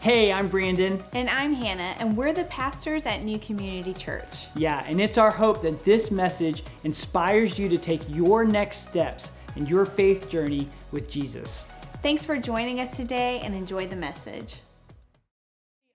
[0.00, 1.02] Hey, I'm Brandon.
[1.12, 4.46] And I'm Hannah, and we're the pastors at New Community Church.
[4.54, 9.32] Yeah, and it's our hope that this message inspires you to take your next steps
[9.56, 11.66] in your faith journey with Jesus.
[11.94, 14.60] Thanks for joining us today and enjoy the message.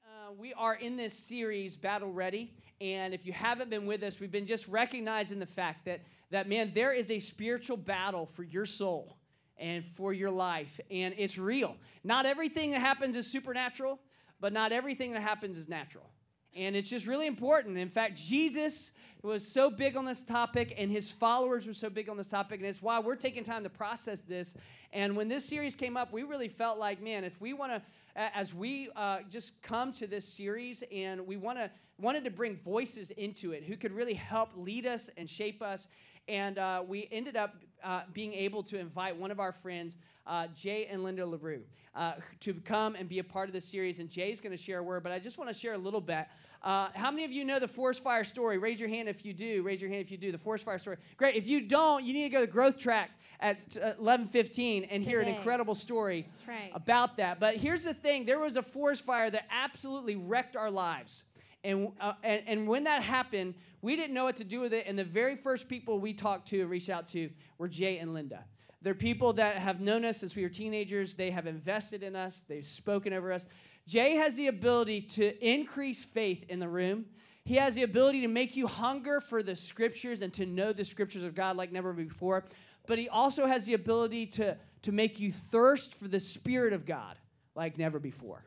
[0.06, 2.52] Uh, we are in this series, Battle Ready.
[2.82, 6.50] And if you haven't been with us, we've been just recognizing the fact that, that
[6.50, 9.16] man, there is a spiritual battle for your soul
[9.58, 10.80] and for your life.
[10.90, 11.76] And it's real.
[12.04, 14.00] Not everything that happens is supernatural,
[14.40, 16.10] but not everything that happens is natural.
[16.56, 17.78] And it's just really important.
[17.78, 18.92] In fact, Jesus
[19.24, 22.60] was so big on this topic, and his followers were so big on this topic,
[22.60, 24.56] and it's why we're taking time to process this.
[24.92, 27.82] And when this series came up, we really felt like, man, if we want to,
[28.16, 32.58] as we uh, just come to this series, and we want to wanted to bring
[32.58, 35.88] voices into it who could really help lead us and shape us.
[36.28, 40.48] And uh, we ended up uh, being able to invite one of our friends, uh,
[40.56, 41.64] Jay and Linda Leroux,
[41.96, 44.00] uh, to come and be a part of this series.
[44.00, 46.02] And Jay's going to share a word, but I just want to share a little
[46.02, 46.26] bit.
[46.64, 48.58] Uh, how many of you know the forest fire story?
[48.58, 49.64] Raise your hand if you do.
[49.64, 50.32] Raise your hand if you do.
[50.32, 50.98] The forest fire story.
[51.18, 51.36] Great.
[51.36, 55.04] If you don't, you need to go to Growth Track at 11:15 uh, and Today.
[55.04, 56.72] hear an incredible story right.
[56.74, 57.40] about that.
[57.40, 61.26] But here's the thing: there was a forest fire that absolutely wrecked our lives.
[61.64, 64.86] And, uh, and, and when that happened, we didn't know what to do with it.
[64.88, 68.44] And the very first people we talked to reached out to were Jay and Linda.
[68.82, 71.16] They're people that have known us since we were teenagers.
[71.16, 73.48] They have invested in us, they've spoken over us.
[73.88, 77.06] Jay has the ability to increase faith in the room.
[77.46, 80.86] He has the ability to make you hunger for the scriptures and to know the
[80.86, 82.46] scriptures of God like never before.
[82.88, 86.86] But he also has the ability to, to make you thirst for the Spirit of
[86.86, 87.18] God
[87.56, 88.46] like never before.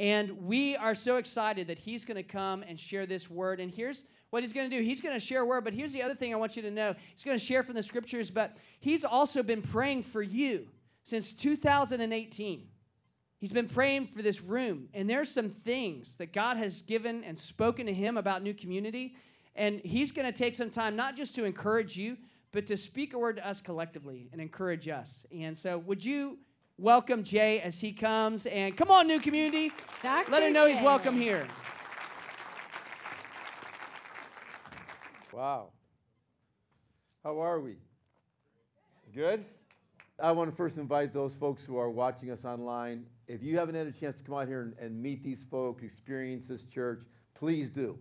[0.00, 3.60] And we are so excited that he's going to come and share this word.
[3.60, 5.92] And here's what he's going to do he's going to share a word, but here's
[5.92, 8.30] the other thing I want you to know he's going to share from the scriptures,
[8.30, 10.68] but he's also been praying for you
[11.02, 12.66] since 2018.
[13.40, 14.88] He's been praying for this room.
[14.94, 19.16] And there's some things that God has given and spoken to him about New Community.
[19.54, 22.16] And he's going to take some time, not just to encourage you,
[22.52, 25.26] but to speak a word to us collectively and encourage us.
[25.30, 26.38] And so, would you
[26.80, 28.46] welcome Jay as he comes.
[28.46, 29.70] And come on, new community.
[30.02, 30.32] Dr.
[30.32, 30.74] Let him know Jay.
[30.74, 31.46] he's welcome here.
[35.32, 35.68] Wow.
[37.22, 37.76] How are we?
[39.14, 39.44] Good?
[40.18, 43.04] I want to first invite those folks who are watching us online.
[43.26, 45.82] If you haven't had a chance to come out here and, and meet these folks,
[45.82, 47.00] experience this church,
[47.34, 47.98] please do.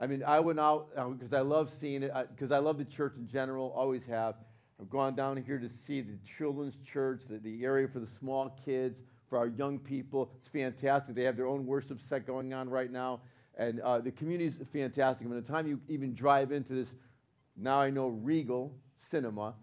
[0.00, 2.76] I mean, I went out because uh, I love seeing it, because I, I love
[2.76, 4.34] the church in general, always have.
[4.80, 8.50] I've gone down here to see the children's church, the, the area for the small
[8.64, 10.30] kids, for our young people.
[10.38, 11.14] It's fantastic.
[11.14, 13.20] They have their own worship set going on right now.
[13.56, 15.28] And uh, the community is fantastic.
[15.28, 16.92] By the time you even drive into this,
[17.56, 19.54] now I know Regal Cinema,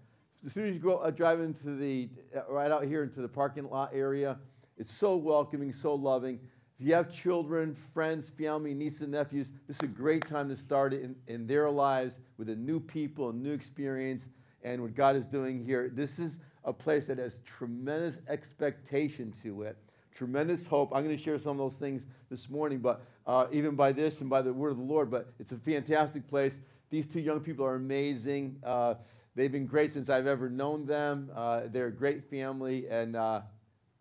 [0.45, 3.27] as soon as you go uh, drive into the, uh, right out here into the
[3.27, 4.37] parking lot area,
[4.77, 6.39] it's so welcoming, so loving.
[6.79, 10.57] If you have children, friends, family, nieces, and nephews, this is a great time to
[10.57, 14.27] start it in, in their lives with a new people, a new experience
[14.63, 15.89] and what God is doing here.
[15.93, 19.77] This is a place that has tremendous expectation to it,
[20.15, 20.91] tremendous hope.
[20.95, 24.21] I'm going to share some of those things this morning, but uh, even by this
[24.21, 26.53] and by the word of the Lord, but it's a fantastic place.
[26.89, 28.57] These two young people are amazing.
[28.63, 28.95] Uh,
[29.35, 31.29] they've been great since I've ever known them.
[31.35, 33.41] Uh, they're a great family, and, uh,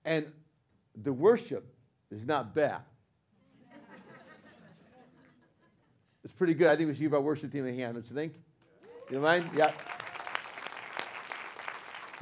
[0.05, 0.27] and
[1.03, 1.65] the worship
[2.11, 2.81] is not bad.
[6.23, 6.69] it's pretty good.
[6.69, 8.35] I think we should give our worship team a hand, don't you think?
[9.11, 9.51] You mind?
[9.57, 9.73] Yeah.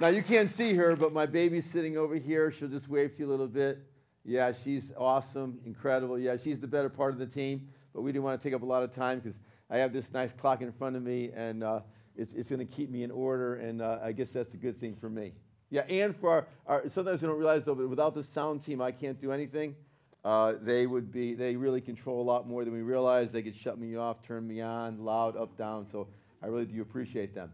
[0.00, 2.50] Now, you can't see her, but my baby's sitting over here.
[2.50, 3.80] She'll just wave to you a little bit.
[4.24, 6.18] Yeah, she's awesome, incredible.
[6.18, 8.62] Yeah, she's the better part of the team, but we didn't want to take up
[8.62, 9.38] a lot of time because
[9.68, 11.80] I have this nice clock in front of me, and uh,
[12.16, 14.80] it's, it's going to keep me in order, and uh, I guess that's a good
[14.80, 15.32] thing for me.
[15.68, 18.80] Yeah, and for our, our, sometimes we don't realize though, but without the sound team,
[18.80, 19.76] I can't do anything.
[20.24, 23.32] Uh, they would be, they really control a lot more than we realize.
[23.32, 25.86] They could shut me off, turn me on, loud, up, down.
[25.86, 26.08] So
[26.42, 27.52] I really do appreciate them.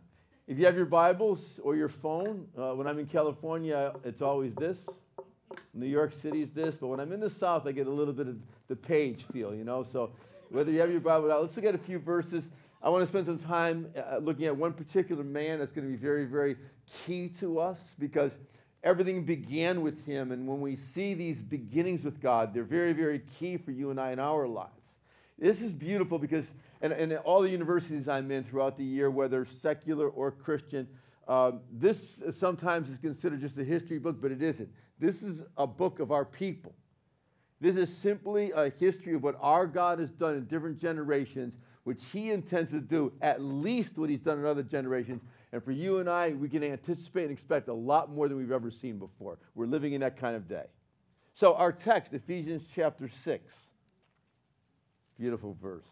[0.49, 4.55] If you have your Bibles or your phone, uh, when I'm in California, it's always
[4.55, 4.89] this.
[5.75, 8.15] New York City is this, but when I'm in the South, I get a little
[8.15, 8.37] bit of
[8.69, 9.83] the page feel, you know.
[9.83, 10.13] So
[10.51, 12.49] whether you have your Bible out, let's look at a few verses.
[12.81, 15.91] I want to spend some time uh, looking at one particular man that's going to
[15.91, 16.55] be very, very
[17.05, 18.39] key to us because
[18.85, 20.31] everything began with him.
[20.31, 24.01] And when we see these beginnings with God, they're very, very key for you and
[24.01, 24.71] I in our lives.
[25.39, 26.51] This is beautiful because
[26.81, 30.87] and, and all the universities I'm in throughout the year, whether secular or Christian,
[31.29, 34.69] um, this sometimes is considered just a history book, but it isn't.
[34.99, 36.75] This is a book of our people.
[37.61, 42.05] This is simply a history of what our God has done in different generations, which
[42.13, 45.23] He intends to do at least what He's done in other generations.
[45.53, 48.53] And for you and I, we can anticipate and expect a lot more than we've
[48.53, 49.39] ever seen before.
[49.55, 50.67] We're living in that kind of day.
[51.35, 53.66] So, our text, Ephesians chapter 6.
[55.19, 55.89] Beautiful verse.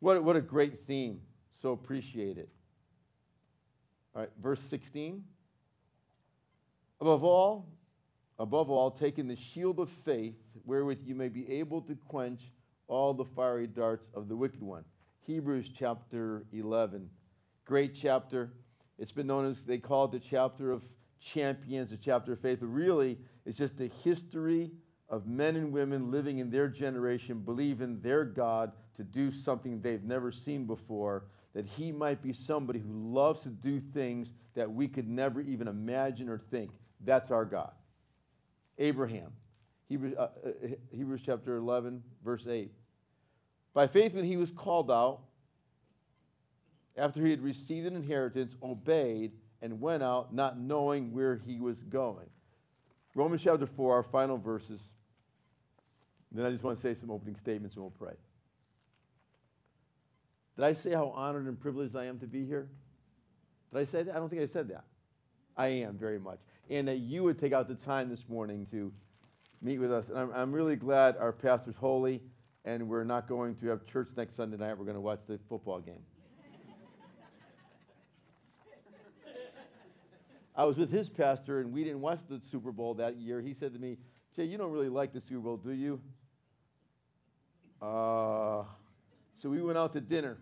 [0.00, 1.20] What, what a great theme.
[1.60, 2.48] So appreciate it.
[4.14, 5.24] All right, verse 16.
[7.00, 7.66] Above all,
[8.38, 12.52] above all, taking the shield of faith, wherewith you may be able to quench
[12.86, 14.84] all the fiery darts of the wicked one.
[15.26, 17.08] Hebrews chapter 11.
[17.64, 18.52] Great chapter.
[18.98, 20.82] It's been known as, they call it the chapter of
[21.20, 22.58] champions, the chapter of faith.
[22.62, 24.70] Really, it's just the history
[25.08, 29.80] of men and women living in their generation, believe in their God to do something
[29.80, 31.24] they've never seen before,
[31.54, 35.66] that he might be somebody who loves to do things that we could never even
[35.66, 36.70] imagine or think.
[37.04, 37.72] That's our God.
[38.76, 39.32] Abraham,
[39.88, 40.50] Hebrews, uh, uh,
[40.94, 42.70] Hebrews chapter 11, verse 8.
[43.72, 45.20] By faith, when he was called out,
[46.96, 49.32] after he had received an inheritance, obeyed
[49.62, 52.26] and went out, not knowing where he was going.
[53.14, 54.80] Romans chapter 4, our final verses.
[56.32, 58.14] Then I just want to say some opening statements and we'll pray.
[60.56, 62.68] Did I say how honored and privileged I am to be here?
[63.72, 64.14] Did I say that?
[64.14, 64.84] I don't think I said that.
[65.56, 66.38] I am very much.
[66.68, 68.92] And that you would take out the time this morning to
[69.62, 70.08] meet with us.
[70.08, 72.20] And I'm, I'm really glad our pastor's holy
[72.64, 74.76] and we're not going to have church next Sunday night.
[74.76, 76.02] We're going to watch the football game.
[80.54, 83.40] I was with his pastor, and we didn't watch the Super Bowl that year.
[83.40, 83.96] He said to me,
[84.34, 86.00] Jay, you don't really like the Super Bowl, do you?
[87.80, 88.64] Uh,
[89.36, 90.38] so we went out to dinner.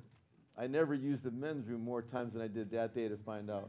[0.56, 3.50] I never used the men's room more times than I did that day to find
[3.50, 3.68] out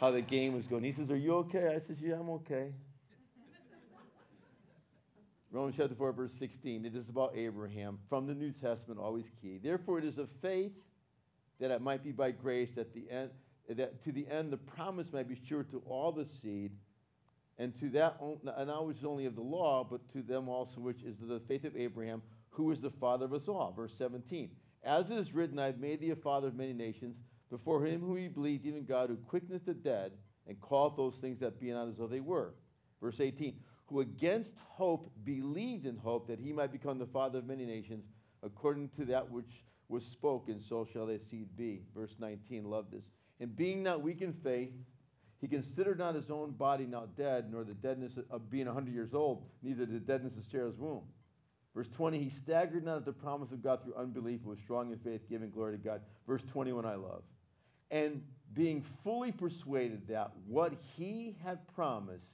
[0.00, 0.82] how the game was going.
[0.82, 1.74] He says, Are you okay?
[1.74, 2.72] I says, Yeah, I'm okay.
[5.50, 6.86] Romans chapter 4, verse 16.
[6.86, 9.60] It is about Abraham from the New Testament, always key.
[9.62, 10.72] Therefore, it is of faith
[11.60, 13.30] that it might be by grace that the end
[13.68, 16.72] that to the end the promise might be sure to all the seed,
[17.58, 20.80] and to that and not which is only of the law, but to them also
[20.80, 22.22] which is the faith of Abraham,
[22.52, 23.72] who is the father of us all.
[23.74, 24.50] Verse 17.
[24.84, 27.16] As it is written, I have made thee a father of many nations,
[27.50, 30.12] before him who he believed, even God who quickeneth the dead,
[30.46, 32.54] and calleth those things that be not as though they were.
[33.00, 33.54] Verse 18.
[33.86, 38.06] Who against hope believed in hope that he might become the father of many nations,
[38.42, 41.82] according to that which was spoken, so shall their seed be.
[41.94, 42.64] Verse 19.
[42.64, 43.04] Love this.
[43.40, 44.72] And being not weak in faith,
[45.40, 48.94] he considered not his own body now dead, nor the deadness of being a hundred
[48.94, 51.02] years old, neither the deadness of Sarah's womb.
[51.74, 54.92] Verse 20, he staggered not at the promise of God through unbelief, but was strong
[54.92, 56.02] in faith, giving glory to God.
[56.26, 57.22] Verse 21, I love.
[57.90, 58.22] And
[58.52, 62.32] being fully persuaded that what he had promised,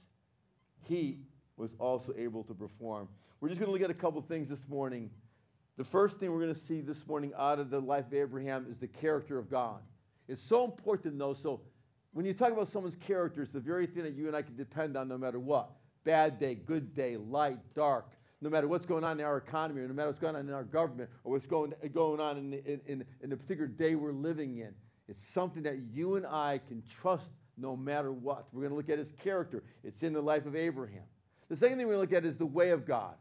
[0.83, 1.19] he
[1.55, 3.07] was also able to perform.
[3.39, 5.09] We're just going to look at a couple things this morning.
[5.77, 8.67] The first thing we're going to see this morning out of the life of Abraham
[8.69, 9.79] is the character of God.
[10.27, 11.33] It's so important know.
[11.33, 11.61] So,
[12.11, 14.55] when you talk about someone's character, it's the very thing that you and I can
[14.55, 15.71] depend on no matter what
[16.03, 19.87] bad day, good day, light, dark, no matter what's going on in our economy, or
[19.87, 22.91] no matter what's going on in our government, or what's going, going on in the,
[22.91, 24.73] in, in the particular day we're living in.
[25.07, 28.47] It's something that you and I can trust no matter what.
[28.53, 29.63] We're going to look at his character.
[29.83, 31.03] It's in the life of Abraham.
[31.49, 33.15] The second thing to look at is the way of God.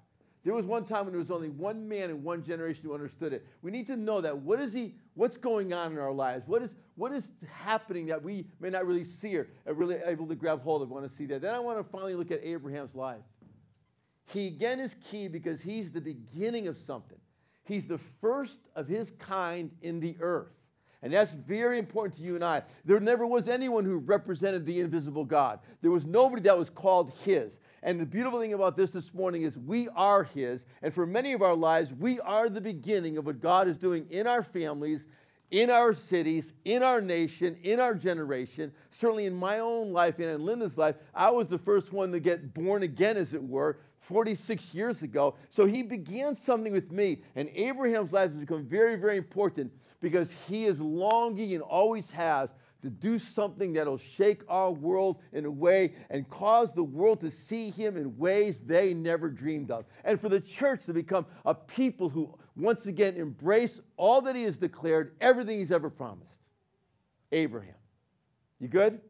[0.45, 3.33] There was one time when there was only one man in one generation who understood
[3.33, 3.45] it.
[3.61, 6.47] We need to know that what is he, what's going on in our lives?
[6.47, 10.35] What is, what is happening that we may not really see or really able to
[10.35, 10.91] grab hold of?
[10.91, 11.43] want to see that.
[11.43, 13.21] Then I want to finally look at Abraham's life.
[14.33, 17.19] He again is key because he's the beginning of something.
[17.65, 20.53] He's the first of his kind in the earth.
[21.01, 22.63] And that's very important to you and I.
[22.85, 25.61] There never was anyone who represented the invisible God.
[25.81, 27.61] There was nobody that was called His.
[27.85, 30.65] And the beautiful thing about this this morning is we are His.
[30.83, 34.07] And for many of our lives, we are the beginning of what God is doing
[34.11, 35.05] in our families,
[35.53, 38.73] in our cities, in our nation, in our generation.
[38.91, 42.19] Certainly in my own life and in Linda's life, I was the first one to
[42.19, 45.35] get born again, as it were, 46 years ago.
[45.49, 47.23] So he began something with me.
[47.37, 52.51] And Abraham's life has become very, very important because he is longing and always has
[52.83, 57.31] to do something that'll shake our world in a way and cause the world to
[57.31, 59.85] see him in ways they never dreamed of.
[60.05, 64.45] And for the church to become a people who once again embrace all that he
[64.45, 66.41] has declared, everything he's ever promised.
[67.33, 67.75] Abraham.
[68.61, 69.01] You good?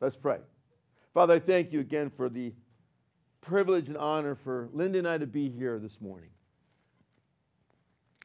[0.00, 0.38] Let's pray.
[1.14, 2.52] Father, I thank you again for the
[3.40, 6.30] privilege and honor for Linda and I to be here this morning.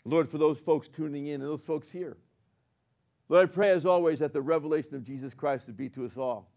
[0.06, 2.18] Lord, for those folks tuning in and those folks here.
[3.30, 6.18] Lord, I pray as always that the revelation of Jesus Christ would be to us
[6.18, 6.50] all.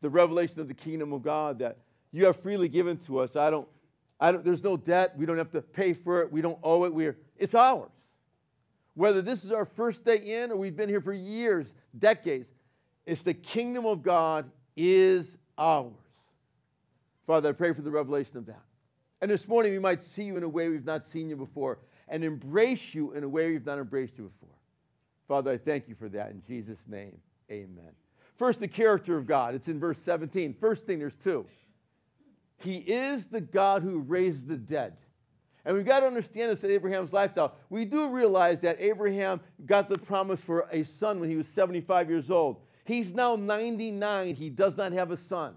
[0.00, 1.78] The revelation of the kingdom of God that
[2.10, 3.36] you have freely given to us.
[3.36, 3.68] I don't,
[4.18, 5.16] I don't, there's no debt.
[5.16, 6.32] We don't have to pay for it.
[6.32, 6.94] We don't owe it.
[6.94, 7.90] We're, it's ours.
[8.94, 12.50] Whether this is our first day in or we've been here for years, decades,
[13.06, 15.92] it's the kingdom of God is ours.
[17.30, 18.64] Father, I pray for the revelation of that.
[19.20, 21.78] And this morning, we might see you in a way we've not seen you before
[22.08, 24.56] and embrace you in a way we've not embraced you before.
[25.28, 26.32] Father, I thank you for that.
[26.32, 27.16] In Jesus' name,
[27.48, 27.92] amen.
[28.36, 29.54] First, the character of God.
[29.54, 30.56] It's in verse 17.
[30.58, 31.46] First thing, there's two.
[32.58, 34.96] He is the God who raised the dead.
[35.64, 37.54] And we've got to understand this in Abraham's lifestyle.
[37.68, 42.10] We do realize that Abraham got the promise for a son when he was 75
[42.10, 42.56] years old.
[42.84, 44.34] He's now 99.
[44.34, 45.54] He does not have a son.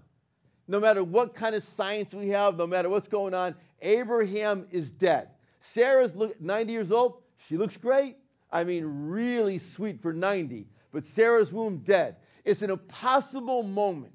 [0.66, 4.90] No matter what kind of science we have, no matter what's going on, Abraham is
[4.90, 5.28] dead.
[5.60, 7.22] Sarah's 90 years old.
[7.36, 8.16] She looks great.
[8.50, 10.66] I mean, really sweet for 90.
[10.92, 12.16] But Sarah's womb dead.
[12.44, 14.14] It's an impossible moment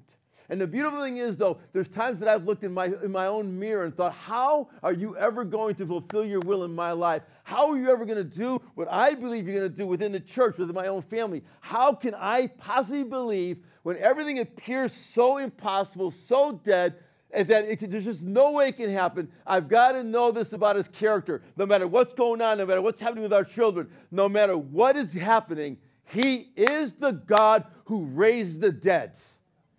[0.50, 3.26] and the beautiful thing is, though, there's times that I've looked in my, in my
[3.26, 6.90] own mirror and thought, how are you ever going to fulfill your will in my
[6.90, 7.22] life?
[7.44, 10.10] How are you ever going to do what I believe you're going to do within
[10.10, 11.44] the church, within my own family?
[11.60, 16.96] How can I possibly believe when everything appears so impossible, so dead,
[17.32, 19.30] and that there's just no way it can happen.
[19.46, 21.42] I've got to know this about his character.
[21.56, 24.96] No matter what's going on, no matter what's happening with our children, no matter what
[24.96, 29.12] is happening, he is the God who raised the dead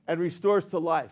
[0.07, 1.11] and restores to life.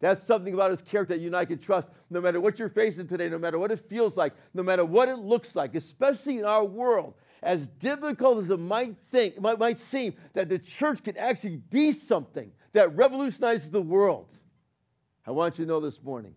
[0.00, 2.68] That's something about his character that you and I can trust no matter what you're
[2.68, 6.38] facing today, no matter what it feels like, no matter what it looks like, especially
[6.38, 7.14] in our world.
[7.42, 11.90] As difficult as it might think, might, might seem, that the church can actually be
[11.90, 14.28] something that revolutionizes the world.
[15.26, 16.34] I want you to know this morning,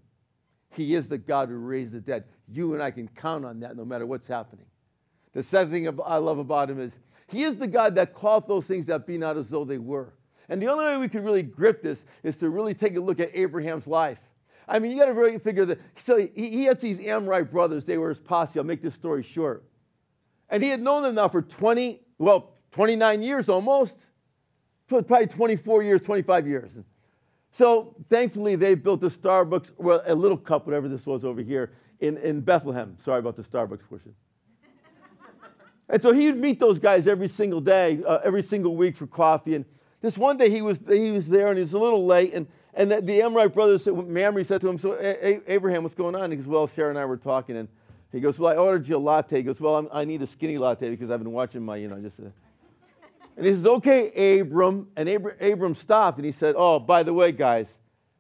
[0.72, 2.26] He is the God who raised the dead.
[2.48, 4.66] You and I can count on that no matter what's happening.
[5.34, 6.94] The second thing I love about Him is
[7.28, 10.14] He is the God that called those things that be not as though they were.
[10.50, 13.20] And the only way we can really grip this is to really take a look
[13.20, 14.20] at Abraham's life.
[14.68, 15.80] I mean, you got to really figure that.
[15.98, 17.86] So he, he had these Amorite brothers.
[17.86, 18.60] They were his posse.
[18.60, 19.64] I'll make this story short.
[20.50, 23.98] And he had known them now for 20, well, 29 years almost.
[24.88, 26.78] Probably 24 years, 25 years.
[27.52, 31.72] So thankfully, they built a Starbucks, well, a little cup, whatever this was over here,
[32.00, 32.98] in, in Bethlehem.
[33.00, 34.14] Sorry about the Starbucks portion.
[35.90, 39.56] and so he'd meet those guys every single day, uh, every single week for coffee.
[39.56, 39.66] And
[40.02, 42.46] this one day he was, he was there and he was a little late, and,
[42.74, 44.98] and the, the Amorite brothers, said, Mamre said to him, So,
[45.48, 46.32] Abraham, what's going on?
[46.32, 47.70] He goes, Well, Sarah and I were talking, and
[48.16, 49.38] he goes, Well, I ordered you a latte.
[49.38, 51.88] He goes, Well, I'm, i need a skinny latte because I've been watching my, you
[51.88, 52.20] know, just.
[52.20, 52.24] Uh,
[53.38, 54.88] and he says, Okay, Abram.
[54.96, 57.78] And Abram, Abram stopped and he said, Oh, by the way, guys,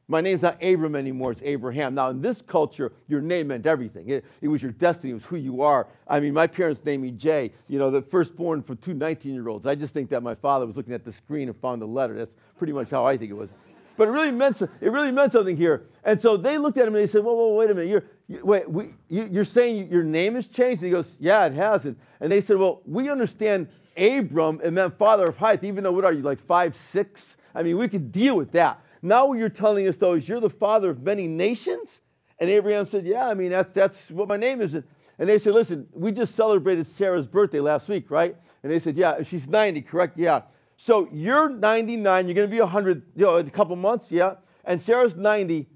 [0.07, 1.95] my name's not Abram anymore, it's Abraham.
[1.95, 4.09] Now, in this culture, your name meant everything.
[4.09, 5.87] It, it, was your destiny, it was who you are.
[6.07, 9.47] I mean, my parents named me Jay, you know, the firstborn for two 19 year
[9.47, 9.65] olds.
[9.65, 12.15] I just think that my father was looking at the screen and found the letter.
[12.15, 13.51] That's pretty much how I think it was.
[13.97, 15.85] But it really meant, it really meant something here.
[16.03, 17.89] And so they looked at him and they said, Whoa, whoa, wait a minute.
[17.89, 20.81] You're, you, wait, we, you, are saying your name has changed?
[20.81, 21.85] And he goes, Yeah, it has.
[21.85, 25.91] And, and they said, Well, we understand Abram, it meant father of height, even though,
[25.91, 27.37] what are you, like five, six?
[27.53, 28.81] I mean, we could deal with that.
[29.01, 32.01] Now what you're telling us, though, is you're the father of many nations?
[32.39, 34.73] And Abraham said, Yeah, I mean, that's, that's what my name is.
[34.73, 34.83] And
[35.17, 38.35] they said, Listen, we just celebrated Sarah's birthday last week, right?
[38.63, 40.17] And they said, Yeah, she's 90, correct?
[40.17, 40.41] Yeah.
[40.77, 44.36] So you're 99, you're going to be 100, you know, in a couple months, yeah?
[44.63, 45.67] And Sarah's 90.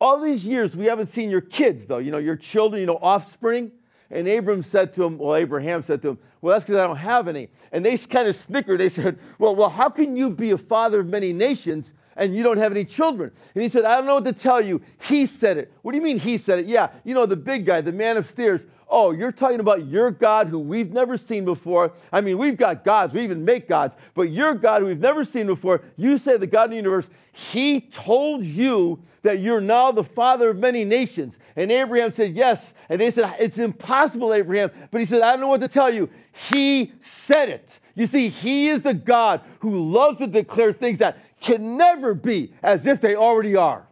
[0.00, 2.98] All these years, we haven't seen your kids, though, you know, your children, you know,
[3.00, 3.72] offspring.
[4.10, 6.96] And Abram said to him, well, Abraham said to him, well, that's because I don't
[6.96, 7.48] have any.
[7.70, 8.80] And they kind of snickered.
[8.80, 12.42] They said, well, well, how can you be a father of many nations and you
[12.42, 13.32] don't have any children.
[13.54, 14.82] And he said, I don't know what to tell you.
[15.08, 15.72] He said it.
[15.80, 16.66] What do you mean he said it?
[16.66, 18.66] Yeah, you know, the big guy, the man upstairs.
[18.92, 21.92] Oh, you're talking about your God who we've never seen before.
[22.12, 25.24] I mean, we've got gods, we even make gods, but your God who we've never
[25.24, 29.92] seen before, you say the God of the universe, he told you that you're now
[29.92, 31.38] the father of many nations.
[31.56, 32.74] And Abraham said, Yes.
[32.88, 34.70] And they said, It's impossible, Abraham.
[34.90, 36.10] But he said, I don't know what to tell you.
[36.50, 37.80] He said it.
[37.94, 42.52] You see, he is the God who loves to declare things that can never be
[42.62, 43.86] as if they already are.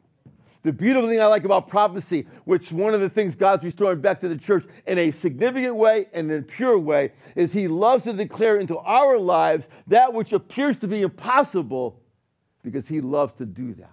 [0.63, 4.21] The beautiful thing I like about prophecy, which one of the things God's restoring back
[4.21, 8.05] to the church in a significant way and in a pure way, is He loves
[8.05, 12.03] to declare into our lives that which appears to be impossible
[12.63, 13.93] because He loves to do that.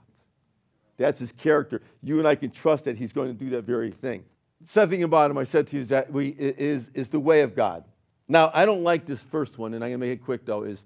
[0.97, 1.81] That's His character.
[2.01, 4.25] You and I can trust that He's going to do that very thing.
[4.63, 7.55] Something about Him I said to you is that we, is, is the way of
[7.55, 7.85] God.
[8.27, 10.63] Now, I don't like this first one, and I'm going to make it quick though,
[10.63, 10.83] is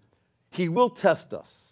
[0.52, 1.69] He will test us.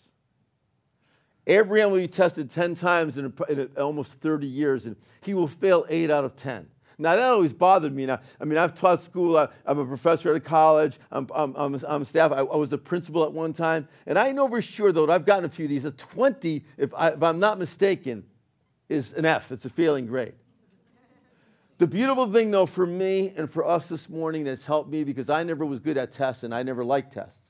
[1.47, 5.33] Abraham will be tested 10 times in, a, in a, almost 30 years, and he
[5.33, 6.67] will fail 8 out of 10.
[6.99, 8.05] Now, that always bothered me.
[8.05, 9.37] Now, I mean, I've taught school.
[9.37, 10.97] I, am a professor at a college.
[11.11, 12.31] I'm, I'm, I'm, I'm staff.
[12.31, 13.87] I, I, was a principal at one time.
[14.07, 15.85] And I know for sure, though, I've gotten a few of these.
[15.85, 18.25] A 20, if, I, if I'm not mistaken,
[18.89, 19.51] is an F.
[19.51, 20.33] It's a failing grade.
[21.77, 25.29] The beautiful thing, though, for me and for us this morning that's helped me because
[25.29, 27.46] I never was good at tests and I never liked tests.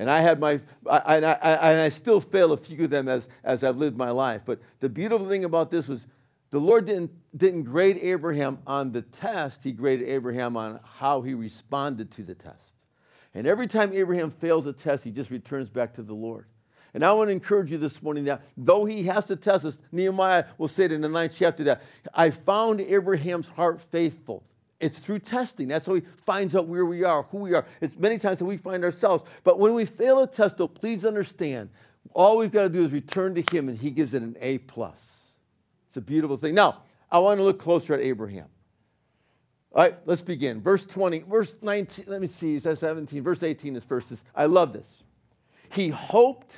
[0.00, 3.06] And I had my, I, I, I, and I still fail a few of them
[3.06, 4.40] as, as I've lived my life.
[4.46, 6.06] But the beautiful thing about this was
[6.52, 11.34] The Lord didn't, didn't grade Abraham on the test, He graded Abraham on how he
[11.34, 12.72] responded to the test.
[13.34, 16.46] And every time Abraham fails a test, he just returns back to the Lord.
[16.94, 19.78] And I want to encourage you this morning that though he has to test us,
[19.92, 21.82] Nehemiah will say it in the ninth chapter that
[22.14, 24.44] I found Abraham's heart faithful.
[24.80, 25.68] It's through testing.
[25.68, 27.66] That's how he finds out where we are, who we are.
[27.80, 29.24] It's many times that we find ourselves.
[29.44, 31.68] But when we fail a test, though, please understand,
[32.14, 34.58] all we've got to do is return to him, and he gives it an A
[34.58, 34.98] plus.
[35.86, 36.54] It's a beautiful thing.
[36.54, 36.82] Now,
[37.12, 38.46] I want to look closer at Abraham.
[39.72, 40.60] All right, let's begin.
[40.60, 44.22] Verse 20, verse 19, let me see, it says 17, verse 18 is verses.
[44.34, 45.02] I love this.
[45.72, 46.56] He hoped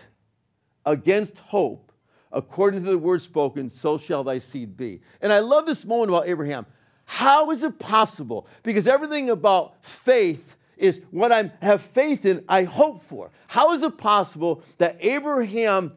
[0.87, 1.93] against hope,
[2.31, 5.01] according to the word spoken, so shall thy seed be.
[5.21, 6.67] And I love this moment about Abraham.
[7.05, 8.47] How is it possible?
[8.63, 13.31] Because everything about faith is what I have faith in, I hope for.
[13.49, 15.93] How is it possible that Abraham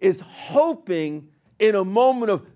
[0.00, 1.28] is hoping
[1.58, 2.46] in a moment of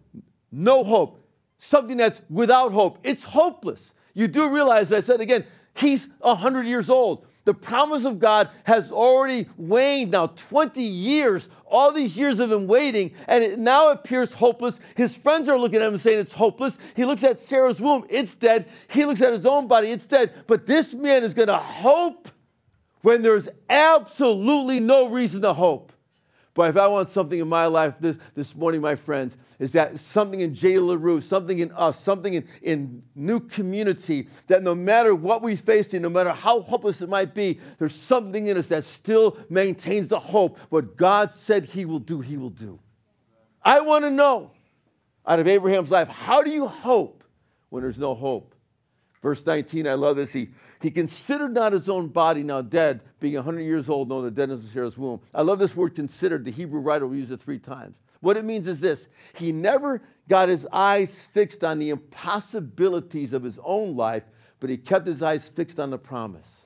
[0.50, 1.20] no hope,
[1.58, 2.98] something that's without hope.
[3.02, 3.94] It's hopeless.
[4.14, 7.26] You do realize, I said again, he's 100 years old.
[7.44, 11.48] The promise of God has already waned now 20 years.
[11.66, 14.78] All these years of him waiting, and it now appears hopeless.
[14.94, 16.78] His friends are looking at him saying it's hopeless.
[16.94, 18.68] He looks at Sarah's womb, it's dead.
[18.88, 20.32] He looks at his own body, it's dead.
[20.46, 22.28] But this man is going to hope
[23.00, 25.92] when there's absolutely no reason to hope.
[26.54, 29.98] But if I want something in my life this, this morning, my friends, is that
[29.98, 35.14] something in Jay Leroux, something in us, something in, in new community, that no matter
[35.14, 38.84] what we face, no matter how hopeless it might be, there's something in us that
[38.84, 40.58] still maintains the hope.
[40.68, 42.78] What God said He will do, He will do.
[43.62, 44.50] I want to know
[45.26, 47.24] out of Abraham's life, how do you hope
[47.70, 48.54] when there's no hope?
[49.22, 50.32] Verse 19, I love this.
[50.32, 50.48] He,
[50.80, 54.64] he considered not his own body now dead, being 100 years old, knowing the deadness
[54.64, 55.20] of Sarah's womb.
[55.32, 56.44] I love this word considered.
[56.44, 57.96] The Hebrew writer will use it three times.
[58.20, 63.44] What it means is this He never got his eyes fixed on the impossibilities of
[63.44, 64.24] his own life,
[64.58, 66.62] but he kept his eyes fixed on the promise.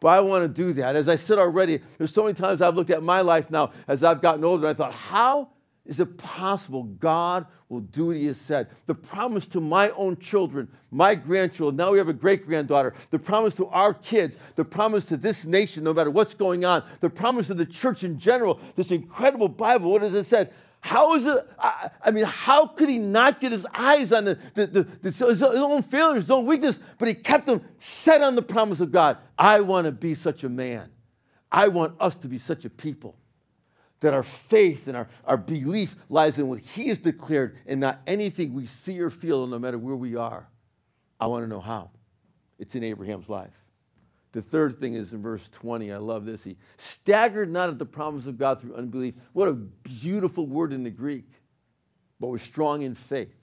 [0.00, 0.96] But I want to do that.
[0.96, 4.02] As I said already, there's so many times I've looked at my life now as
[4.02, 5.50] I've gotten older, and I thought, how
[5.86, 8.68] is it possible God will do what He has said?
[8.86, 13.18] The promise to my own children, my grandchildren, now we have a great granddaughter, the
[13.18, 17.10] promise to our kids, the promise to this nation, no matter what's going on, the
[17.10, 19.92] promise to the church in general, this incredible Bible.
[19.92, 20.48] What does it say?
[20.80, 21.48] How is it?
[21.58, 25.10] I, I, mean, how could he not get his eyes on the, the, the, the,
[25.10, 28.92] his own failures, his own weakness, but he kept them set on the promise of
[28.92, 29.18] God?
[29.38, 30.90] I want to be such a man.
[31.50, 33.16] I want us to be such a people
[34.06, 38.00] that our faith and our, our belief lies in what He has declared and not
[38.06, 40.48] anything we see or feel, no matter where we are.
[41.18, 41.90] I want to know how.
[42.60, 43.50] It's in Abraham's life.
[44.30, 45.90] The third thing is in verse 20.
[45.90, 46.44] I love this.
[46.44, 49.14] He staggered not at the promise of God through unbelief.
[49.32, 51.24] What a beautiful word in the Greek,
[52.20, 53.34] but was strong in faith.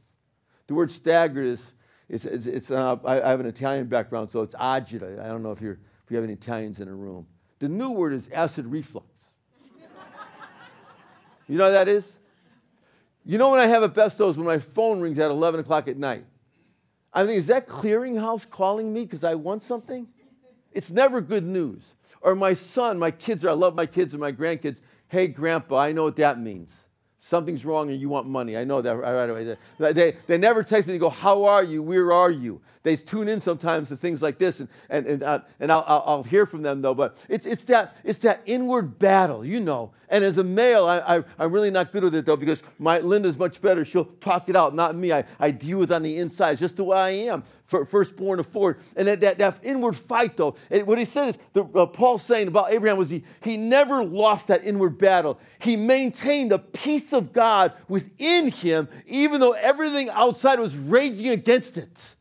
[0.68, 1.74] The word staggered is,
[2.08, 5.20] it's, it's, it's uh, I, I have an Italian background, so it's agita.
[5.20, 7.28] I don't know if, you're, if you have any Italians in a room.
[7.60, 9.08] The new word is acid reflux.
[11.48, 12.18] You know what that is?
[13.26, 15.88] You know when I have a best of when my phone rings at 11 o'clock
[15.88, 16.26] at night?
[17.14, 20.08] I think, is that clearinghouse calling me because I want something?
[20.72, 21.82] It's never good news.
[22.22, 24.80] Or my son, my kids, I love my kids and my grandkids.
[25.08, 26.76] Hey, grandpa, I know what that means.
[27.20, 28.58] Something's wrong and you want money.
[28.58, 29.56] I know that right away.
[29.78, 31.82] They, they never text me and go, How are you?
[31.82, 32.62] Where are you?
[32.84, 36.24] They tune in sometimes to things like this, and, and, and, uh, and I'll, I'll,
[36.24, 36.94] hear from them though.
[36.94, 39.94] But it's, it's, that, it's that inward battle, you know.
[40.10, 43.00] And as a male, I, I, am really not good with it though because my
[43.00, 43.86] Linda's much better.
[43.86, 45.14] She'll talk it out, not me.
[45.14, 47.44] I, I deal with it on the inside, just the way I am.
[47.66, 48.78] Firstborn of four.
[48.98, 52.50] And that, that, that inward fight though, what he said is, the, uh, Paul saying
[52.50, 55.40] about Abraham was he, he never lost that inward battle.
[55.60, 61.78] He maintained the peace of God within him, even though everything outside was raging against
[61.78, 62.13] it.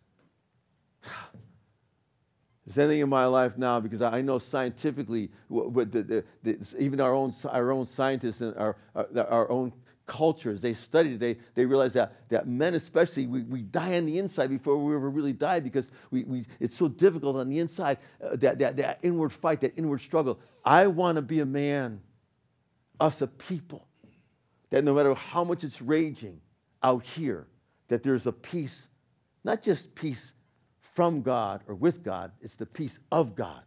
[2.67, 7.13] Is anything in my life now because I know scientifically, the, the, the, even our
[7.13, 9.73] own, our own scientists and our, our, our own
[10.07, 14.19] cultures, they studied, they, they realized that, that men especially, we, we die on the
[14.19, 17.99] inside before we ever really die because we, we, it's so difficult on the inside,
[18.23, 20.39] uh, that, that, that inward fight, that inward struggle.
[20.65, 22.01] I want to be a man,
[23.01, 23.87] us a people,
[24.71, 26.41] that no matter how much it's raging
[26.81, 27.49] out here,
[27.89, 28.87] that there's a peace,
[29.43, 30.33] not just peace
[30.95, 33.63] from God or with God, it's the peace of God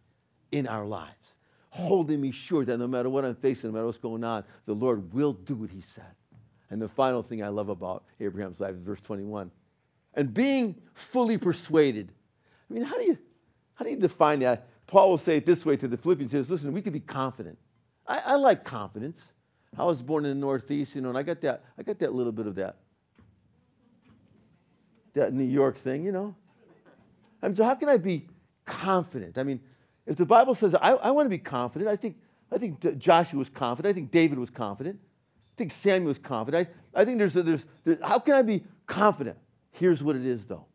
[0.51, 1.35] in our lives,
[1.69, 4.73] holding me sure that no matter what I'm facing, no matter what's going on, the
[4.73, 6.13] Lord will do what He said.
[6.69, 9.51] And the final thing I love about Abraham's life is verse 21.
[10.13, 12.11] And being fully persuaded.
[12.69, 13.17] I mean, how do you,
[13.75, 14.67] how do you define that?
[14.87, 16.31] Paul will say it this way to the Philippians.
[16.31, 17.57] He says, listen, we can be confident.
[18.07, 19.23] I, I like confidence.
[19.77, 22.13] I was born in the Northeast, you know, and I got that, I got that
[22.13, 22.77] little bit of that
[25.15, 26.35] that New York thing, you know.
[27.45, 28.25] I mean, so how can I be
[28.65, 29.37] confident?
[29.37, 29.61] I mean,
[30.07, 32.17] if the Bible says I, I want to be confident, I think,
[32.51, 33.91] I think Joshua was confident.
[33.91, 34.99] I think David was confident.
[34.99, 36.67] I think Samuel was confident.
[36.95, 39.37] I, I think there's, there's, there's, how can I be confident?
[39.69, 40.65] Here's what it is, though.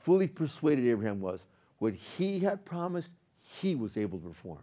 [0.00, 1.46] Fully persuaded Abraham was
[1.78, 4.60] what he had promised, he was able to perform.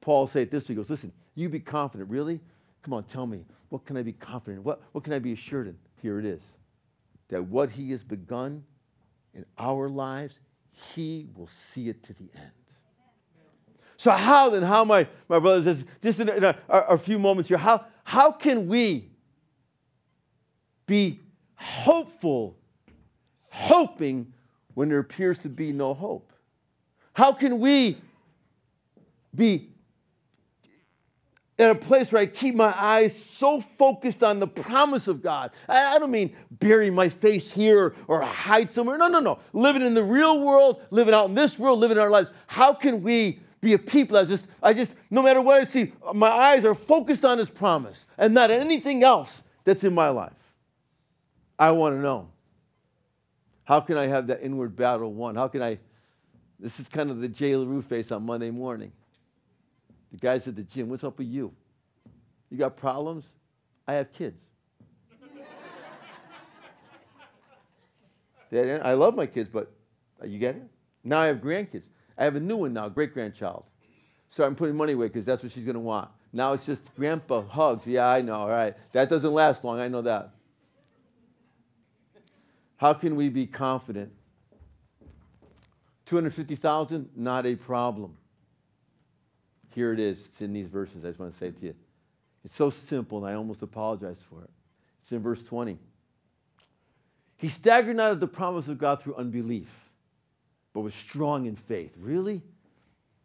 [0.00, 2.08] Paul said this, he goes, listen, you be confident.
[2.10, 2.38] Really?
[2.82, 3.44] Come on, tell me.
[3.70, 4.64] What can I be confident in?
[4.64, 5.76] What, what can I be assured in?
[6.00, 6.44] Here it is.
[7.28, 8.62] That what he has begun
[9.34, 10.38] in our lives,
[10.76, 12.52] he will see it to the end.
[13.96, 17.48] So how then, how my, my brothers, just in, a, in a, a few moments
[17.48, 19.08] here, how, how can we
[20.86, 21.20] be
[21.54, 22.56] hopeful,
[23.48, 24.32] hoping
[24.74, 26.32] when there appears to be no hope?
[27.14, 27.96] How can we
[29.34, 29.70] be
[31.58, 35.52] in a place where I keep my eyes so focused on the promise of God.
[35.68, 38.98] I, don't mean bury my face here or hide somewhere.
[38.98, 39.38] No, no, no.
[39.52, 42.30] Living in the real world, living out in this world, living our lives.
[42.46, 45.92] How can we be a people that just, I just, no matter what I see,
[46.14, 50.32] my eyes are focused on His promise and not anything else that's in my life?
[51.58, 52.28] I want to know.
[53.64, 55.34] How can I have that inward battle won?
[55.36, 55.78] How can I?
[56.60, 58.92] This is kind of the Jay Leroux face on Monday morning.
[60.12, 61.52] The guys at the gym, what's up with you?
[62.50, 63.26] You got problems?
[63.86, 64.42] I have kids.
[68.52, 69.72] I love my kids, but
[70.24, 70.62] you get it?
[71.02, 71.84] Now I have grandkids.
[72.16, 73.64] I have a new one now, great grandchild.
[74.30, 76.08] So I'm putting money away because that's what she's going to want.
[76.32, 77.86] Now it's just grandpa hugs.
[77.86, 78.34] Yeah, I know.
[78.34, 78.74] All right.
[78.92, 79.80] That doesn't last long.
[79.80, 80.30] I know that.
[82.76, 84.12] How can we be confident?
[86.06, 88.16] 250,000, not a problem.
[89.76, 90.28] Here it is.
[90.28, 91.04] It's in these verses.
[91.04, 91.74] I just want to say it to you.
[92.46, 94.48] It's so simple, and I almost apologize for it.
[95.02, 95.78] It's in verse 20.
[97.36, 99.90] He staggered not at the promise of God through unbelief,
[100.72, 101.94] but was strong in faith.
[102.00, 102.40] Really?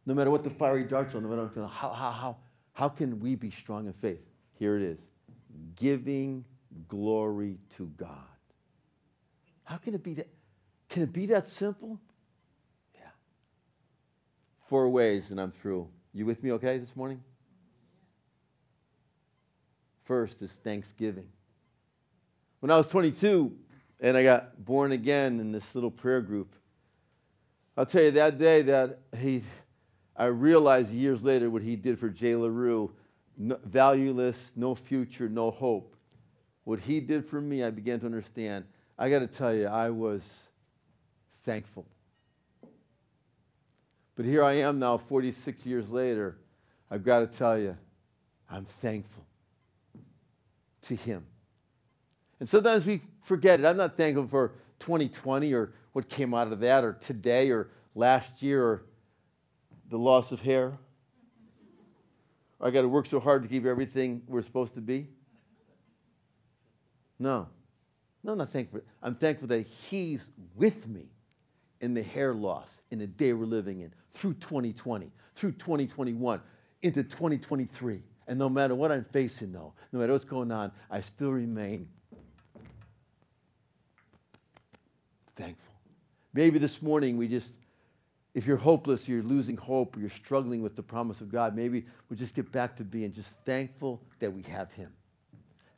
[0.05, 2.37] No matter what the fiery darts are, no matter how, how, how,
[2.73, 4.27] how can we be strong in faith?
[4.59, 4.99] Here it is
[5.77, 6.43] giving
[6.89, 8.09] glory to God.
[9.63, 10.27] How can it be that?
[10.89, 11.97] Can it be that simple?
[12.93, 13.07] Yeah.
[14.65, 15.87] Four ways, and I'm through.
[16.13, 17.23] You with me okay this morning?
[20.03, 21.29] First is thanksgiving.
[22.59, 23.55] When I was 22
[23.99, 26.55] and I got born again in this little prayer group,
[27.77, 29.41] I'll tell you that day that he,
[30.15, 32.93] I realized years later what he did for Jay Leroux,
[33.37, 35.95] no, valueless, no future, no hope.
[36.65, 38.65] What he did for me, I began to understand.
[38.99, 40.49] I got to tell you, I was
[41.43, 41.85] thankful.
[44.21, 46.37] But here I am now, 46 years later.
[46.91, 47.75] I've got to tell you,
[48.47, 49.25] I'm thankful
[50.83, 51.25] to Him.
[52.39, 53.65] And sometimes we forget it.
[53.65, 58.43] I'm not thankful for 2020 or what came out of that, or today, or last
[58.43, 58.83] year, or
[59.89, 60.77] the loss of hair.
[62.61, 65.07] I got to work so hard to keep everything we're supposed to be.
[67.17, 67.47] No.
[68.23, 68.81] No, I'm not thankful.
[69.01, 70.21] I'm thankful that He's
[70.53, 71.07] with me
[71.81, 76.39] in the hair loss in the day we're living in, through 2020, through 2021,
[76.81, 78.01] into 2023.
[78.27, 81.89] And no matter what I'm facing, though, no matter what's going on, I still remain
[85.35, 85.73] thankful.
[86.33, 87.49] Maybe this morning we just,
[88.33, 91.85] if you're hopeless, you're losing hope, or you're struggling with the promise of God, maybe
[92.09, 94.91] we just get back to being just thankful that we have Him.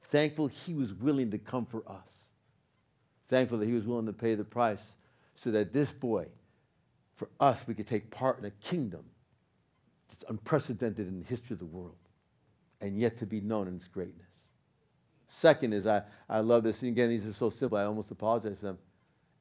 [0.04, 2.28] Thankful He was willing to come for us.
[3.30, 4.96] Thankful that He was willing to pay the price
[5.44, 6.28] so that this boy,
[7.16, 9.04] for us, we could take part in a kingdom
[10.08, 11.98] that's unprecedented in the history of the world
[12.80, 14.28] and yet to be known in its greatness.
[15.28, 18.58] Second is, I, I love this, and again, these are so simple, I almost apologize
[18.60, 18.78] for them,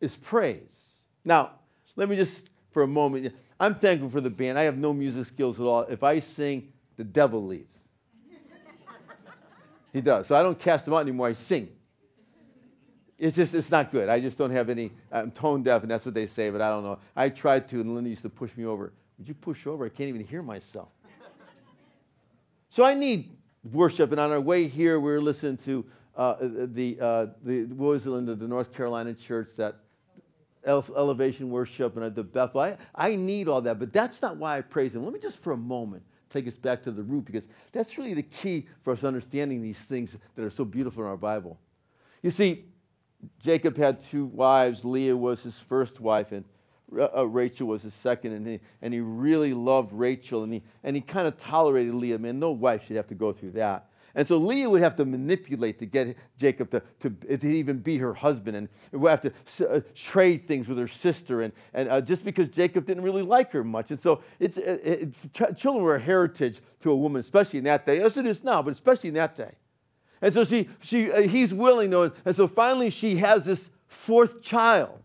[0.00, 0.74] is praise.
[1.24, 1.52] Now,
[1.94, 4.58] let me just, for a moment, I'm thankful for the band.
[4.58, 5.82] I have no music skills at all.
[5.82, 7.76] If I sing, the devil leaves.
[9.92, 10.26] he does.
[10.26, 11.68] So I don't cast him out anymore, I sing
[13.22, 14.08] it's just it's not good.
[14.08, 14.90] I just don't have any.
[15.12, 16.50] I'm tone deaf, and that's what they say.
[16.50, 16.98] But I don't know.
[17.14, 18.92] I tried to, and Linda used to push me over.
[19.16, 19.86] Would you push over?
[19.86, 20.88] I can't even hear myself.
[22.68, 23.30] so I need
[23.72, 24.10] worship.
[24.10, 25.84] And on our way here, we were listening to
[26.16, 29.76] uh, the uh, the what was it, Linda, the North Carolina church that
[30.64, 32.60] elevation worship and the Bethel.
[32.60, 35.04] I, I need all that, but that's not why I praise Him.
[35.04, 38.14] Let me just for a moment take us back to the root because that's really
[38.14, 41.58] the key for us understanding these things that are so beautiful in our Bible.
[42.22, 42.64] You see,
[43.40, 44.84] Jacob had two wives.
[44.84, 46.44] Leah was his first wife, and
[46.98, 48.32] uh, Rachel was his second.
[48.32, 52.18] And he, and he really loved Rachel, and he, and he kind of tolerated Leah.
[52.18, 53.88] Man, no wife should have to go through that.
[54.14, 57.96] And so Leah would have to manipulate to get Jacob to, to, to even be
[57.98, 59.32] her husband and would have to
[59.66, 61.42] uh, trade things with her sister.
[61.42, 63.90] And, and uh, just because Jacob didn't really like her much.
[63.90, 67.64] And so it's, uh, it, ch- children were a heritage to a woman, especially in
[67.64, 69.52] that day, as it is now, but especially in that day.
[70.22, 72.12] And so she, she, uh, he's willing, though.
[72.24, 75.00] And so finally she has this fourth child.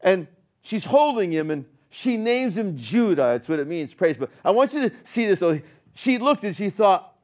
[0.00, 0.26] And
[0.62, 3.22] she's holding him and she names him Judah.
[3.22, 4.16] That's what it means, praise.
[4.16, 5.40] But I want you to see this.
[5.40, 5.60] So
[5.94, 7.14] she looked and she thought,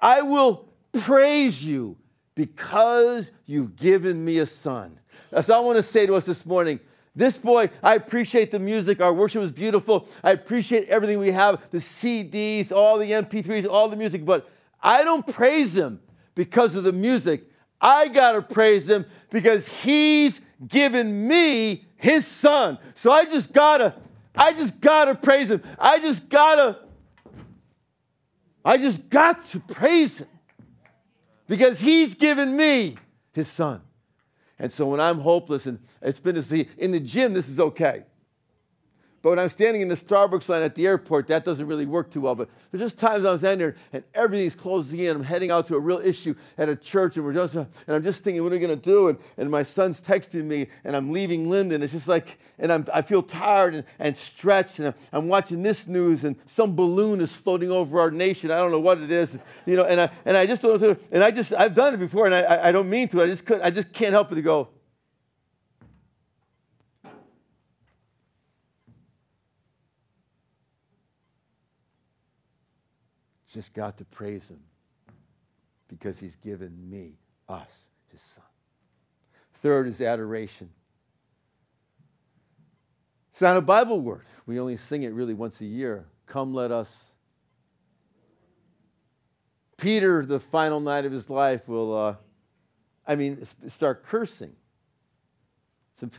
[0.00, 1.96] I will praise you
[2.34, 4.98] because you've given me a son.
[5.30, 6.80] That's all I want to say to us this morning.
[7.14, 9.00] This boy, I appreciate the music.
[9.00, 10.08] Our worship is beautiful.
[10.22, 14.24] I appreciate everything we have the CDs, all the MP3s, all the music.
[14.24, 14.48] But
[14.80, 16.00] I don't praise him
[16.34, 17.50] because of the music.
[17.80, 22.78] I got to praise him because he's given me his son.
[22.94, 23.94] So I just got to,
[24.34, 25.62] I just got to praise him.
[25.78, 26.88] I just got to
[28.68, 30.28] I just got to praise him
[31.46, 32.96] because he's given me
[33.32, 33.80] his son.
[34.58, 37.58] And so when I'm hopeless, and it's been to see in the gym, this is
[37.58, 38.04] okay.
[39.20, 42.10] But when I'm standing in the Starbucks line at the airport, that doesn't really work
[42.10, 42.36] too well.
[42.36, 45.16] But there's just times I was in there and everything's closing in.
[45.16, 48.02] I'm heading out to a real issue at a church, and we're just and I'm
[48.04, 49.08] just thinking, what are we gonna do?
[49.08, 51.82] And, and my son's texting me, and I'm leaving Linden.
[51.82, 55.62] It's just like, and I'm, I feel tired and, and stretched, and I'm, I'm watching
[55.62, 58.52] this news, and some balloon is floating over our nation.
[58.52, 59.84] I don't know what it is, you know.
[59.84, 62.68] And I and I just don't, and I just I've done it before, and I,
[62.68, 63.22] I don't mean to.
[63.22, 64.68] I just could I just can't help but to go.
[73.52, 74.60] Just got to praise him
[75.88, 77.14] because he's given me,
[77.48, 78.44] us, his son.
[79.54, 80.70] Third is adoration.
[83.32, 84.24] It's not a Bible word.
[84.46, 86.06] We only sing it really once a year.
[86.26, 87.04] Come, let us.
[89.76, 92.14] Peter, the final night of his life, will, uh,
[93.06, 94.52] I mean, start cursing.
[95.94, 96.10] Some,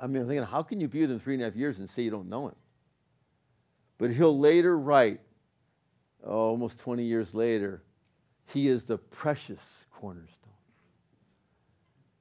[0.00, 1.78] I mean, I'm thinking, how can you be with him three and a half years
[1.78, 2.54] and say you don't know him?
[3.98, 5.20] But he'll later write
[6.24, 7.82] oh, almost 20 years later,
[8.46, 10.34] he is the precious cornerstone.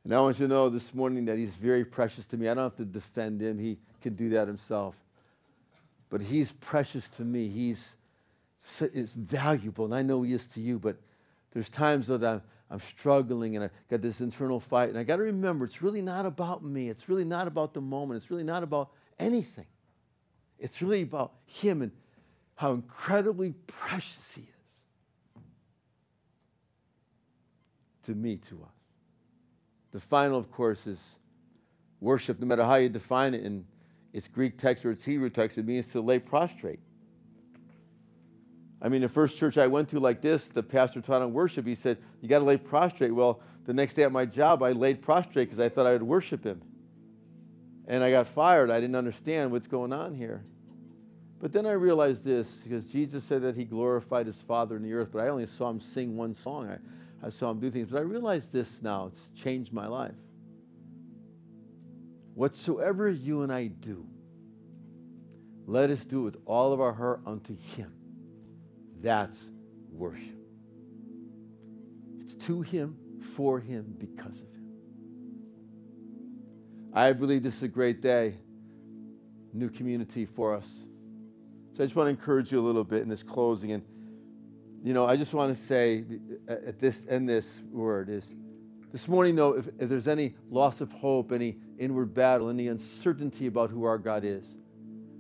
[0.04, 2.48] And I want you to know this morning that he's very precious to me.
[2.48, 4.96] I don't have to defend him, he can do that himself.
[6.10, 7.50] But he's precious to me.
[7.50, 7.96] He's
[8.82, 10.98] it's valuable, and I know he is to you, but
[11.52, 15.18] there's times that I'm, I'm struggling and I got this internal fight, and I got
[15.18, 16.90] to remember it's really not about me.
[16.90, 18.22] It's really not about the moment.
[18.22, 19.66] It's really not about anything.
[20.60, 21.92] It's really about him and
[22.58, 24.48] how incredibly precious He is
[28.04, 28.72] to me, to us.
[29.91, 31.15] The final, of course, is
[32.00, 33.65] worship, no matter how you define it in
[34.13, 36.80] its Greek text or its Hebrew text, it means to lay prostrate.
[38.82, 41.67] I mean, the first church I went to like this, the pastor taught on worship.
[41.67, 43.13] He said, You got to lay prostrate.
[43.13, 46.04] Well, the next day at my job, I laid prostrate because I thought I would
[46.04, 46.62] worship him.
[47.88, 48.72] And I got fired.
[48.72, 50.43] I didn't understand what's going on here.
[51.39, 54.93] But then I realized this because Jesus said that he glorified his Father in the
[54.93, 56.67] earth, but I only saw him sing one song.
[56.69, 57.89] I, I saw him do things.
[57.91, 59.08] But I realized this now.
[59.08, 60.15] It's changed my life.
[62.34, 64.06] Whatsoever you and I do,
[65.65, 67.93] let us do it with all of our heart unto him.
[69.02, 69.52] That's
[69.91, 70.36] worship.
[72.21, 72.97] It's to him,
[73.36, 74.71] for him, because of him.
[76.93, 78.36] I believe this is a great day,
[79.54, 80.87] new community for us.
[81.78, 83.72] So I just want to encourage you a little bit in this closing.
[83.72, 83.84] And,
[84.84, 86.04] you know, I just want to say
[86.50, 88.34] uh, at this end this word is
[88.92, 93.46] this morning, though, if, if there's any loss of hope, any inward battle, any uncertainty
[93.46, 94.44] about who our God is,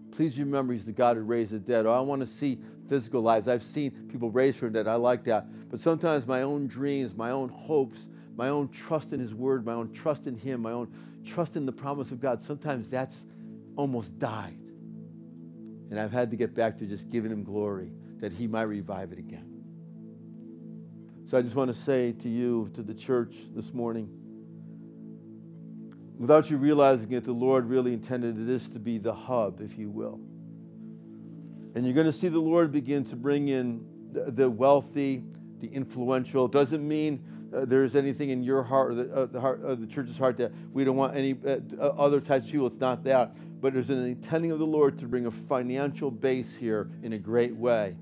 [0.09, 1.85] please remember He's the God who raised the dead.
[1.85, 2.57] Oh, I want to see
[2.89, 3.47] physical lives.
[3.47, 4.87] I've seen people raised from the dead.
[4.87, 5.69] I like that.
[5.69, 9.73] But sometimes my own dreams, my own hopes, my own trust in His Word, my
[9.73, 10.91] own trust in Him, my own
[11.23, 13.25] trust in the promise of God, sometimes that's
[13.75, 14.57] almost died.
[15.89, 19.11] And I've had to get back to just giving him glory that he might revive
[19.11, 19.57] it again.
[21.25, 24.09] So I just want to say to you, to the church this morning,
[26.17, 29.89] without you realizing it, the Lord really intended this to be the hub, if you
[29.89, 30.19] will.
[31.75, 35.21] And you're going to see the Lord begin to bring in the, wealthy,
[35.59, 36.45] the influential.
[36.45, 37.23] It doesn't mean
[37.53, 40.37] uh, there's anything in your heart or the, uh, the, heart, uh, the church's heart
[40.37, 42.67] that we don't want any uh, other types of people.
[42.67, 43.35] It's not that.
[43.59, 47.17] But there's an intending of the Lord to bring a financial base here in a
[47.17, 47.97] great way.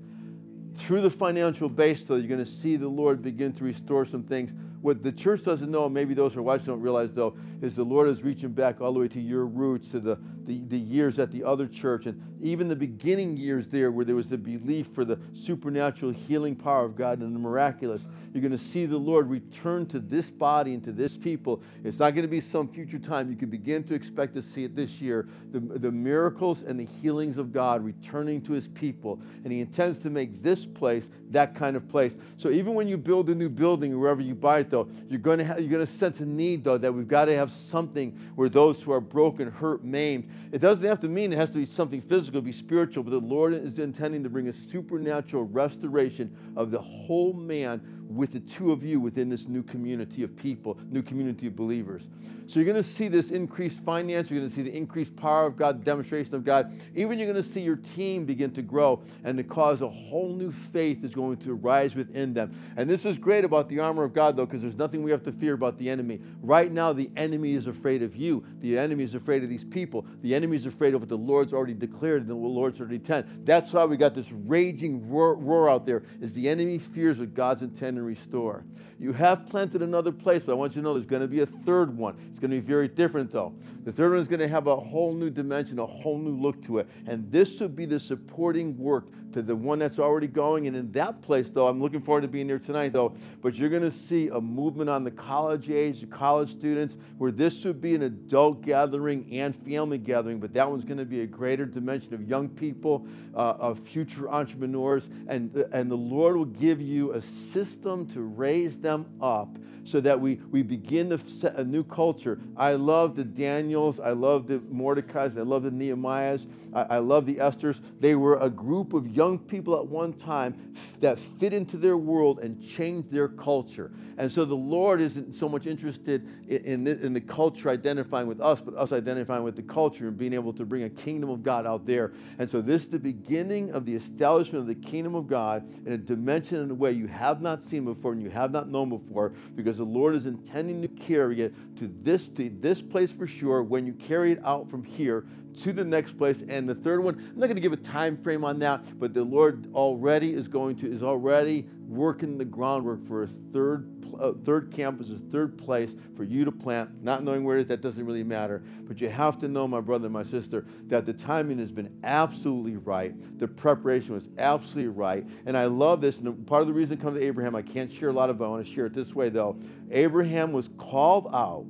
[0.74, 4.22] Through the financial base, though, you're going to see the Lord begin to restore some
[4.22, 4.52] things
[4.86, 7.74] what the church doesn't know, and maybe those who are watching don't realize, though, is
[7.74, 10.78] the Lord is reaching back all the way to your roots, to the, the, the
[10.78, 14.38] years at the other church, and even the beginning years there where there was the
[14.38, 18.06] belief for the supernatural healing power of God and the miraculous.
[18.32, 21.62] You're going to see the Lord return to this body and to this people.
[21.82, 23.30] It's not going to be some future time.
[23.30, 25.26] You can begin to expect to see it this year.
[25.50, 29.20] The, the miracles and the healings of God returning to his people.
[29.42, 32.16] And he intends to make this place that kind of place.
[32.36, 35.38] So even when you build a new building, wherever you buy it, though, you're going
[35.38, 38.12] to, have, you're going to sense a need, though, that we've got to have something
[38.34, 40.28] where those who are broken, hurt, maimed.
[40.52, 43.18] It doesn't have to mean it has to be something physical, be spiritual, but the
[43.18, 48.72] Lord is intending to bring a supernatural restoration of the whole man with the two
[48.72, 52.08] of you within this new community of people, new community of believers.
[52.48, 55.46] So you're going to see this increased finance, you're going to see the increased power
[55.46, 56.72] of God, demonstration of God.
[56.94, 60.32] Even you're going to see your team begin to grow and to cause a whole
[60.32, 62.56] new faith is going to rise within them.
[62.76, 65.24] And this is great about the armor of God, though, because there's nothing we have
[65.24, 66.20] to fear about the enemy.
[66.40, 68.44] Right now, the enemy is afraid of you.
[68.60, 70.06] The enemy is afraid of these people.
[70.22, 73.42] The enemy is afraid of what the Lord's already declared in the Lord's already 10.
[73.44, 77.34] That's why we got this raging roar, roar out there, is the enemy fears what
[77.34, 78.64] God's intended and restore.
[78.98, 81.40] You have planted another place, but I want you to know there's going to be
[81.40, 82.16] a third one.
[82.30, 83.54] It's going to be very different, though.
[83.84, 86.62] The third one is going to have a whole new dimension, a whole new look
[86.64, 86.88] to it.
[87.06, 89.06] And this would be the supporting work
[89.36, 90.66] to the one that's already going.
[90.66, 93.68] And in that place, though, I'm looking forward to being there tonight, though, but you're
[93.68, 97.82] going to see a movement on the college age, the college students, where this would
[97.82, 101.66] be an adult gathering and family gathering, but that one's going to be a greater
[101.66, 105.10] dimension of young people, uh, of future entrepreneurs.
[105.28, 110.20] And, and the Lord will give you a system to raise them up so that
[110.20, 112.40] we, we begin to set a new culture.
[112.56, 117.24] I love the Daniels, I love the Mordecai's, I love the Nehemiahs, I, I love
[117.24, 117.80] the Esthers.
[118.00, 122.38] They were a group of young people at one time that fit into their world
[122.38, 123.90] and change their culture.
[124.18, 128.40] And so the Lord isn't so much interested in, the, in the culture identifying with
[128.40, 131.42] us, but us identifying with the culture and being able to bring a kingdom of
[131.42, 132.12] God out there.
[132.38, 135.92] And so this is the beginning of the establishment of the kingdom of God in
[135.92, 138.88] a dimension in a way you have not seen before and you have not known
[138.88, 143.26] before because the Lord is intending to carry it to this, to this place for
[143.26, 145.26] sure when you carry it out from here
[145.62, 146.42] to the next place.
[146.48, 149.14] And the third one, I'm not going to give a time frame on that, but
[149.14, 154.32] the Lord already is going to, is already working the groundwork for a third uh,
[154.44, 157.02] third campus, a third place for you to plant.
[157.02, 158.62] Not knowing where it is, that doesn't really matter.
[158.82, 161.98] But you have to know, my brother and my sister, that the timing has been
[162.04, 163.14] absolutely right.
[163.38, 165.26] The preparation was absolutely right.
[165.44, 166.18] And I love this.
[166.18, 168.40] And part of the reason I come to Abraham, I can't share a lot of
[168.40, 168.44] it.
[168.44, 169.58] I want to share it this way, though.
[169.90, 171.66] Abraham was called out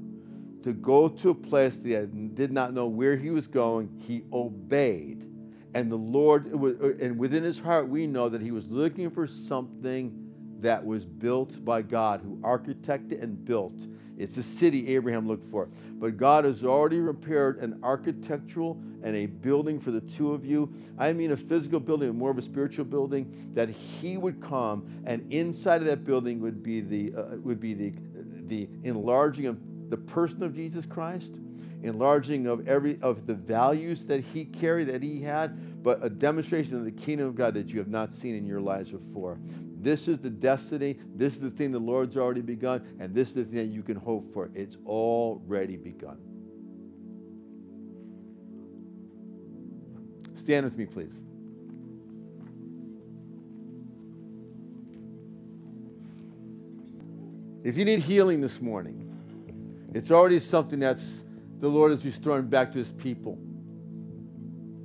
[0.67, 3.89] to go to a place that did not know where he was going.
[4.05, 5.25] He obeyed.
[5.75, 10.29] And the Lord, and within his heart, we know that he was looking for something
[10.59, 13.87] that was built by God, who architected and built.
[14.19, 15.69] It's a city Abraham looked for.
[15.93, 20.75] But God has already prepared an architectural and a building for the two of you.
[20.99, 25.33] I mean a physical building, more of a spiritual building, that he would come and
[25.33, 27.93] inside of that building would be the, uh, would be the,
[28.49, 31.33] the enlarging of the person of Jesus Christ,
[31.83, 36.77] enlarging of every of the values that he carried, that he had, but a demonstration
[36.77, 39.39] of the kingdom of God that you have not seen in your lives before.
[39.79, 40.99] This is the destiny.
[41.15, 43.83] This is the thing the Lord's already begun, and this is the thing that you
[43.83, 44.51] can hope for.
[44.55, 46.19] It's already begun.
[50.35, 51.15] Stand with me, please.
[57.63, 59.06] If you need healing this morning,
[59.97, 61.23] it's already something that's
[61.59, 63.39] the Lord is restoring back to his people.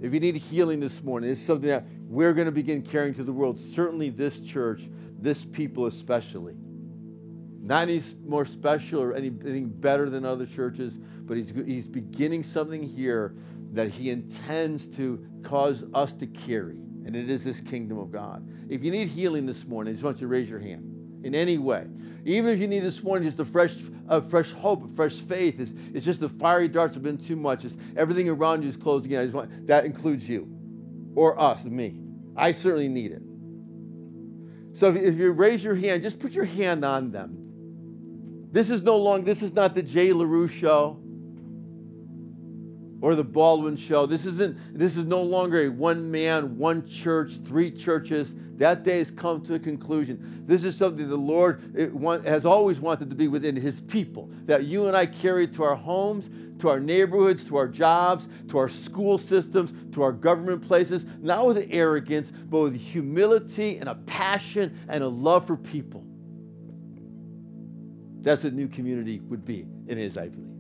[0.02, 3.24] If you need healing this morning, it's something that we're going to begin carrying to
[3.26, 3.60] the world.
[3.60, 6.56] Certainly, this church, this people especially.
[7.62, 12.82] Not any more special or anything better than other churches, but he's, he's beginning something
[12.82, 13.36] here
[13.74, 16.78] that he intends to cause us to carry.
[17.06, 18.50] And it is this kingdom of God.
[18.70, 20.91] If you need healing this morning, I just want you to raise your hand
[21.24, 21.86] in any way.
[22.24, 23.76] Even if you need this morning just a fresh,
[24.08, 27.36] a fresh hope, a fresh faith, it's, it's just the fiery darts have been too
[27.36, 27.66] much.
[27.66, 29.20] It's everything around you is closing in.
[29.20, 30.48] I just want that includes you
[31.16, 32.00] or us, me.
[32.36, 33.22] I certainly need it.
[34.74, 37.38] So if, if you raise your hand, just put your hand on them.
[38.52, 41.01] This is no longer, this is not the Jay Leroux show
[43.02, 44.06] or the Baldwin show.
[44.06, 48.34] This isn't, this is no longer a one man, one church, three churches.
[48.58, 50.44] That day has come to a conclusion.
[50.46, 54.30] This is something the Lord has always wanted to be within His people.
[54.46, 56.30] That you and I carry to our homes,
[56.60, 61.48] to our neighborhoods, to our jobs, to our school systems, to our government places, not
[61.48, 66.06] with arrogance, but with humility and a passion and a love for people.
[68.22, 70.51] That's what new community would be and is, I believe.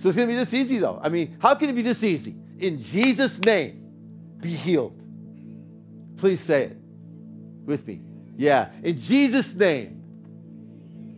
[0.00, 0.98] So it's going to be this easy, though.
[1.02, 2.34] I mean, how can it be this easy?
[2.58, 4.98] In Jesus' name, be healed.
[6.16, 6.76] Please say it
[7.66, 8.00] with me.
[8.34, 8.70] Yeah.
[8.82, 10.02] In Jesus' name,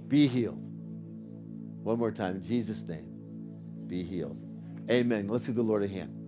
[0.09, 0.59] be healed.
[1.85, 2.35] One more time.
[2.35, 3.07] In Jesus' name,
[3.87, 4.37] be healed.
[4.91, 5.29] Amen.
[5.29, 6.19] Let's give the Lord a hand.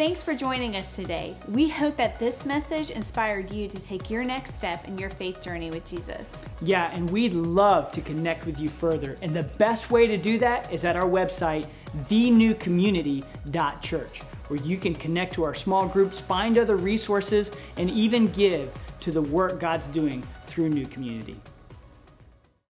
[0.00, 1.36] Thanks for joining us today.
[1.46, 5.42] We hope that this message inspired you to take your next step in your faith
[5.42, 6.34] journey with Jesus.
[6.62, 9.18] Yeah, and we'd love to connect with you further.
[9.20, 11.66] And the best way to do that is at our website,
[12.08, 18.72] thenewcommunity.church, where you can connect to our small groups, find other resources, and even give
[19.00, 21.36] to the work God's doing through New Community.